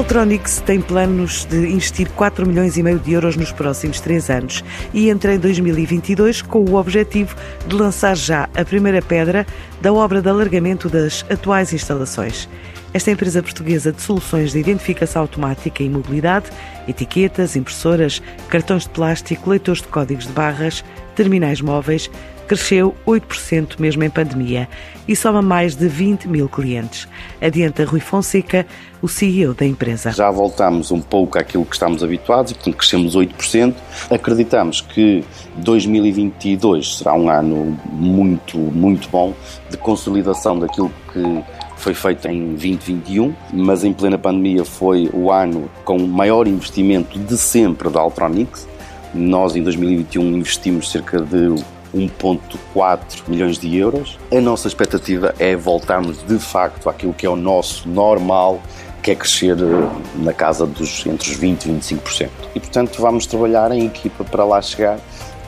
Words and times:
A 0.00 0.02
Altronix 0.02 0.62
tem 0.64 0.80
planos 0.80 1.44
de 1.44 1.58
investir 1.58 2.08
4 2.12 2.48
milhões 2.48 2.78
e 2.78 2.82
meio 2.82 2.98
de 2.98 3.12
euros 3.12 3.36
nos 3.36 3.52
próximos 3.52 4.00
três 4.00 4.30
anos 4.30 4.64
e 4.94 5.10
entra 5.10 5.34
em 5.34 5.38
2022 5.38 6.40
com 6.40 6.64
o 6.64 6.76
objetivo 6.76 7.36
de 7.66 7.76
lançar 7.76 8.16
já 8.16 8.48
a 8.56 8.64
primeira 8.64 9.02
pedra 9.02 9.46
da 9.78 9.92
obra 9.92 10.22
de 10.22 10.28
alargamento 10.30 10.88
das 10.88 11.22
atuais 11.28 11.74
instalações. 11.74 12.48
Esta 12.94 13.10
empresa 13.10 13.42
portuguesa 13.42 13.92
de 13.92 14.00
soluções 14.00 14.52
de 14.52 14.60
identificação 14.60 15.20
automática 15.20 15.82
e 15.82 15.90
mobilidade, 15.90 16.46
etiquetas, 16.88 17.54
impressoras, 17.54 18.22
cartões 18.48 18.84
de 18.84 18.88
plástico, 18.88 19.50
leitores 19.50 19.82
de 19.82 19.88
códigos 19.88 20.26
de 20.26 20.32
barras, 20.32 20.82
terminais 21.14 21.60
móveis, 21.60 22.10
cresceu 22.50 22.96
8% 23.06 23.78
mesmo 23.78 24.02
em 24.02 24.10
pandemia 24.10 24.68
e 25.06 25.14
soma 25.14 25.40
mais 25.40 25.76
de 25.76 25.86
20 25.86 26.26
mil 26.26 26.48
clientes. 26.48 27.06
Adianta 27.40 27.84
Rui 27.84 28.00
Fonseca, 28.00 28.66
o 29.00 29.06
CEO 29.06 29.54
da 29.54 29.64
empresa. 29.64 30.10
Já 30.10 30.32
voltamos 30.32 30.90
um 30.90 31.00
pouco 31.00 31.38
àquilo 31.38 31.64
que 31.64 31.74
estamos 31.74 32.02
habituados 32.02 32.50
e, 32.50 32.54
portanto, 32.56 32.76
crescemos 32.76 33.14
8%. 33.14 33.72
Acreditamos 34.10 34.80
que 34.80 35.24
2022 35.58 36.96
será 36.96 37.14
um 37.14 37.30
ano 37.30 37.78
muito, 37.84 38.58
muito 38.58 39.08
bom 39.10 39.32
de 39.70 39.76
consolidação 39.76 40.58
daquilo 40.58 40.90
que 41.12 41.44
foi 41.76 41.94
feito 41.94 42.26
em 42.26 42.48
2021, 42.48 43.32
mas 43.52 43.84
em 43.84 43.92
plena 43.92 44.18
pandemia 44.18 44.64
foi 44.64 45.08
o 45.12 45.30
ano 45.30 45.70
com 45.84 45.98
o 45.98 46.08
maior 46.08 46.48
investimento 46.48 47.16
de 47.16 47.38
sempre 47.38 47.88
da 47.88 48.00
Altronix. 48.00 48.66
Nós, 49.14 49.54
em 49.54 49.62
2021, 49.62 50.36
investimos 50.36 50.90
cerca 50.90 51.20
de 51.20 51.54
1,4 51.94 53.28
milhões 53.28 53.58
de 53.58 53.76
euros. 53.76 54.18
A 54.32 54.40
nossa 54.40 54.68
expectativa 54.68 55.34
é 55.38 55.56
voltarmos 55.56 56.22
de 56.26 56.38
facto 56.38 56.88
àquilo 56.88 57.12
que 57.12 57.26
é 57.26 57.30
o 57.30 57.36
nosso 57.36 57.88
normal, 57.88 58.60
que 59.02 59.10
é 59.10 59.14
crescer 59.14 59.56
eh, 59.58 59.90
na 60.16 60.32
casa 60.32 60.66
dos 60.66 61.06
entre 61.06 61.30
os 61.30 61.38
20% 61.38 61.66
e 61.66 61.94
25%. 61.94 62.28
E 62.54 62.60
portanto 62.60 63.00
vamos 63.00 63.26
trabalhar 63.26 63.72
em 63.72 63.86
equipa 63.86 64.24
para 64.24 64.44
lá 64.44 64.60
chegar 64.60 64.98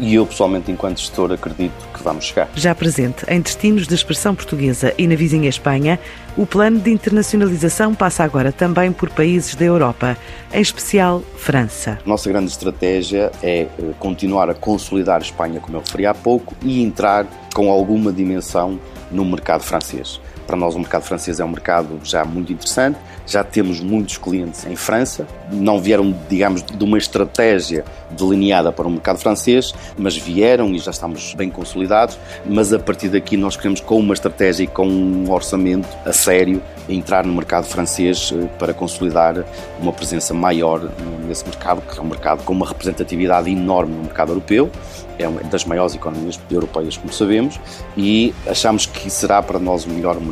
e 0.01 0.15
eu 0.15 0.27
pessoalmente 0.27 0.71
enquanto 0.71 0.99
gestor 0.99 1.33
acredito 1.33 1.73
que 1.93 2.03
vamos 2.03 2.27
chegar. 2.27 2.49
Já 2.55 2.75
presente 2.75 3.25
em 3.29 3.41
destinos 3.41 3.87
de 3.87 3.95
expressão 3.95 4.35
portuguesa 4.35 4.95
e 4.99 5.07
na 5.07 5.15
vizinha 5.15 5.49
Espanha, 5.49 5.99
o 6.37 6.47
plano 6.47 6.79
de 6.79 6.91
internacionalização 6.91 7.95
passa 7.95 8.25
agora 8.25 8.51
também 8.51 8.91
por 8.91 9.11
países 9.11 9.55
da 9.55 9.65
Europa, 9.65 10.17
em 10.53 10.61
especial 10.61 11.23
França. 11.37 11.99
Nossa 12.07 12.29
grande 12.29 12.51
estratégia 12.51 13.31
é 13.43 13.63
eh, 13.63 13.69
continuar 13.99 14.49
a 14.49 14.55
consolidar 14.55 15.17
a 15.17 15.23
Espanha, 15.23 15.61
como 15.61 15.77
eu 15.77 15.81
referi 15.81 16.07
há 16.07 16.15
pouco, 16.15 16.55
e 16.63 16.83
entrar 16.83 17.27
com 17.55 17.71
alguma 17.71 18.13
dimensão 18.13 18.79
no 19.11 19.25
mercado 19.25 19.63
francês. 19.63 20.21
Para 20.47 20.57
nós, 20.57 20.75
o 20.75 20.79
mercado 20.79 21.03
francês 21.03 21.41
é 21.41 21.45
um 21.45 21.49
mercado 21.49 22.01
já 22.03 22.25
muito 22.25 22.53
interessante, 22.53 22.99
já 23.27 23.45
temos 23.45 23.81
muitos 23.81 24.19
clientes 24.19 24.67
em 24.67 24.77
França, 24.77 25.27
não 25.51 25.81
vieram, 25.81 26.15
digamos, 26.29 26.63
de 26.63 26.85
uma 26.85 26.99
estratégia 26.99 27.85
delineada 28.11 28.73
para 28.73 28.87
o 28.87 28.91
mercado 28.91 29.19
francês, 29.19 29.73
mas 29.97 30.17
vieram 30.17 30.75
e 30.75 30.79
já 30.79 30.91
estamos 30.91 31.35
bem 31.35 31.51
consolidados. 31.51 32.19
Mas 32.45 32.73
a 32.73 32.79
partir 32.79 33.09
daqui, 33.09 33.37
nós 33.37 33.57
queremos, 33.57 33.81
com 33.81 33.99
uma 33.99 34.15
estratégia 34.15 34.65
e 34.65 34.67
com 34.67 34.87
um 34.87 35.31
orçamento 35.31 35.89
a 36.05 36.13
sério, 36.13 36.63
entrar 36.89 37.25
no 37.25 37.33
mercado 37.33 37.65
francês 37.67 38.33
eh, 38.35 38.49
para 38.59 38.75
consolidar 38.75 39.45
uma 39.81 39.93
presença 39.93 40.35
maior 40.35 40.91
nesse 41.27 41.45
mercado, 41.45 41.81
que 41.83 41.99
é 41.99 42.03
um 42.03 42.07
mercado 42.07 42.43
com 42.45 42.53
uma 42.53 42.67
representatividade 42.67 43.51
enorme 43.51 43.95
no 43.95 44.03
mercado 44.03 44.33
europeu. 44.33 44.71
É 45.19 45.29
uma 45.29 45.41
das 45.45 45.65
maiores 45.65 45.95
economias 45.95 46.41
europeias, 46.51 46.97
como 46.97 47.13
sabemos, 47.13 47.61
e 47.97 48.35
achamos 48.47 48.87
que 48.87 49.09
será 49.09 49.41
para 49.43 49.59
nós 49.59 49.85
o 49.85 49.91
melhor 49.91 50.19
mercado 50.21 50.32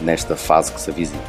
nesta 0.00 0.36
fase 0.36 0.72
que 0.72 0.80
se 0.80 0.90
avizinha. 0.90 1.22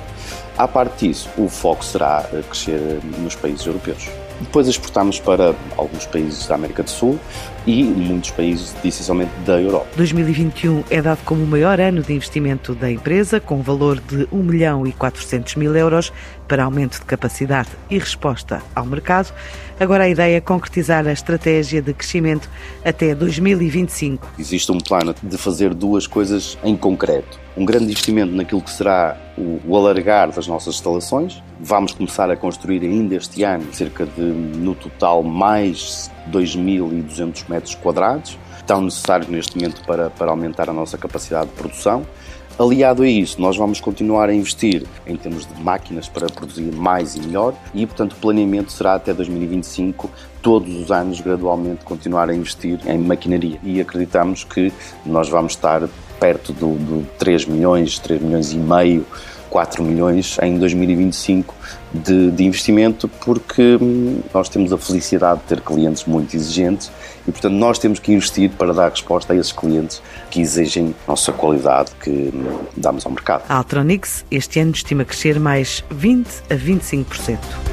À 0.58 0.68
parte 0.68 1.08
disso, 1.08 1.30
o 1.38 1.50
foco 1.50 1.84
será 1.84 2.24
crescer 2.50 3.00
nos 3.20 3.36
países 3.36 3.66
europeus. 3.66 4.08
Depois 4.40 4.68
exportamos 4.68 5.20
para 5.20 5.56
alguns 5.78 6.06
países 6.06 6.46
da 6.48 6.56
América 6.56 6.84
do 6.84 6.90
Sul 6.90 7.20
e 7.66 7.84
muitos 7.84 8.32
países, 8.32 8.76
essencialmente, 8.84 9.32
da 9.46 9.60
Europa. 9.60 9.88
2021 9.96 10.84
é 10.90 11.02
dado 11.02 11.20
como 11.24 11.44
o 11.44 11.48
maior 11.48 11.80
ano 11.80 12.02
de 12.02 12.14
investimento 12.14 12.76
da 12.76 12.92
empresa, 12.92 13.40
com 13.40 13.62
valor 13.62 14.00
de 14.00 14.28
1 14.32 14.44
milhão 14.44 14.86
e 14.86 14.92
400 14.92 15.56
mil 15.56 15.76
euros 15.76 16.12
para 16.48 16.66
aumento 16.66 17.00
de 17.00 17.06
capacidade 17.06 17.70
e 17.90 17.98
resposta 17.98 18.62
ao 18.76 18.86
mercado. 18.86 19.34
Agora 19.80 20.04
a 20.04 20.10
ideia 20.10 20.38
é 20.38 20.42
concretizar 20.42 21.08
a 21.08 21.12
estratégia 21.12 21.82
de 21.82 21.94
crescimento 21.94 22.50
até 22.84 23.16
2025. 23.16 24.34
Existe 24.38 24.72
um 24.72 24.78
plano 24.78 25.16
de 25.24 25.38
fazer 25.38 25.74
duas 25.74 26.06
coisas 26.06 26.58
em 26.64 26.76
concreto. 26.76 27.40
Um 27.56 27.66
grande 27.66 27.86
investimento 27.86 28.34
naquilo 28.34 28.62
que 28.62 28.72
será 28.72 29.16
o, 29.38 29.60
o 29.66 29.78
alargar 29.78 30.32
das 30.32 30.48
nossas 30.48 30.76
instalações. 30.76 31.42
Vamos 31.60 31.94
começar 31.94 32.30
a 32.32 32.36
construir 32.36 32.82
ainda 32.82 33.16
este 33.16 33.44
ano 33.44 33.72
cerca 33.74 34.06
de, 34.06 34.22
no 34.22 34.74
total, 34.74 35.22
mais 35.22 36.10
2.200 36.32 37.44
metros 37.48 37.76
quadrados, 37.76 38.38
tão 38.66 38.82
necessários 38.82 39.30
neste 39.30 39.56
momento 39.56 39.84
para, 39.86 40.10
para 40.10 40.32
aumentar 40.32 40.70
a 40.70 40.74
nossa 40.74 40.98
capacidade 40.98 41.50
de 41.52 41.56
produção. 41.56 42.06
Aliado 42.58 43.02
a 43.02 43.08
isso, 43.08 43.42
nós 43.42 43.58
vamos 43.58 43.82
continuar 43.82 44.30
a 44.30 44.34
investir 44.34 44.86
em 45.08 45.16
termos 45.16 45.48
de 45.48 45.60
máquinas 45.60 46.08
para 46.08 46.28
produzir 46.28 46.72
mais 46.72 47.16
e 47.16 47.20
melhor 47.20 47.56
e, 47.74 47.84
portanto, 47.84 48.14
o 48.14 48.16
planeamento 48.18 48.72
será 48.72 48.94
até 48.94 49.12
2025, 49.12 50.08
todos 50.40 50.76
os 50.76 50.92
anos, 50.92 51.20
gradualmente, 51.20 51.84
continuar 51.84 52.30
a 52.30 52.36
investir 52.36 52.80
em 52.86 53.00
maquinaria. 53.00 53.60
E 53.64 53.82
acreditamos 53.82 54.44
que 54.44 54.72
nós 55.04 55.30
vamos 55.30 55.54
estar 55.54 55.82
perto 56.24 56.54
do, 56.54 56.76
do 56.76 57.08
3 57.20 57.46
milhões, 57.48 58.00
3 58.00 58.22
milhões 58.22 58.54
e 58.54 58.58
meio 58.58 59.06
4 59.50 59.84
milhões 59.84 60.38
em 60.42 60.58
2025 60.58 61.54
de, 61.94 62.32
de, 62.32 62.44
investimento, 62.44 63.08
porque 63.08 63.78
hum, 63.80 64.22
nós 64.34 64.48
temos 64.50 64.72
a 64.72 64.78
felicidade 64.78 65.42
de 65.42 65.48
ter 65.48 65.62
clientes 65.62 66.06
muito 66.06 66.34
exigentes 66.36 66.90
e, 67.28 67.32
portanto, 67.32 67.54
nós 67.54 67.78
temos 67.78 68.00
que 68.00 68.14
investir 68.14 68.50
para 68.52 68.74
dar 68.74 68.90
resposta 68.90 69.34
a 69.34 69.36
esses 69.36 69.52
clientes 69.52 70.02
que 70.32 70.42
exigem 70.42 70.96
nossa 71.06 71.32
qualidade 71.32 71.92
que 72.02 72.10
hum, 72.10 72.62
damos 72.76 73.06
ao 73.06 73.12
mercado. 73.12 73.44
A 73.48 73.56
Altronix 73.56 74.26
este 74.32 74.60
ano 74.60 74.72
estima 74.72 75.04
crescer 75.04 75.40
mais 75.40 75.84
20 75.92 76.28
a 76.50 76.56
25%. 76.56 77.73